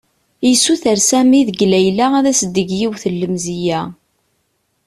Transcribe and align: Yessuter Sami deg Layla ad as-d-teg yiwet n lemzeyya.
Yessuter 0.47 0.97
Sami 1.09 1.41
deg 1.47 1.59
Layla 1.71 2.05
ad 2.19 2.25
as-d-teg 2.31 2.69
yiwet 2.79 3.03
n 3.11 3.13
lemzeyya. 3.21 3.81